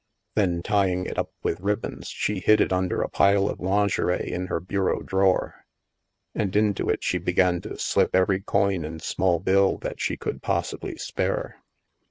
[0.33, 3.87] Then, ty ing it up with ribbons, she hid it under a pile of lin
[3.87, 5.63] gerie in her bureau drawer.
[6.33, 10.41] And into it she began to slip every coin and small bill that she could
[10.41, 11.61] possibly spare.